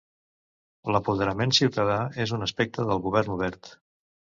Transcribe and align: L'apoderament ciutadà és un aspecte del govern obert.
L'apoderament 0.95 1.55
ciutadà 1.59 2.01
és 2.27 2.37
un 2.41 2.49
aspecte 2.49 2.91
del 2.93 3.07
govern 3.09 3.41
obert. 3.41 3.77